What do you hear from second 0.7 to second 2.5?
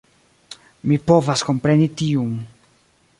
Mi povas kompreni tiun